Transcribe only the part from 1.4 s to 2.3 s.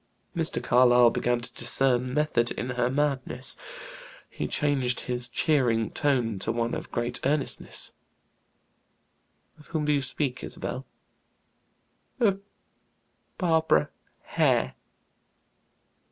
to discern